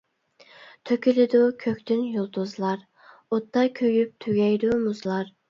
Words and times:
تۆكۈلىدۇ 0.89 1.41
كۆكتىن 1.63 2.01
يۇلتۇزلار، 2.15 2.81
ئوتتا 2.83 3.67
كۆيۈپ 3.83 4.19
تۈگەيدۇ 4.27 4.75
مۇزلار. 4.89 5.33